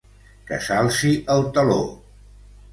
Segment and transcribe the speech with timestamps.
[0.47, 1.79] Que s’alci el teló!